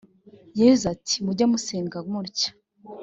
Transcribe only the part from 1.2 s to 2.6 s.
mujye musenga mutya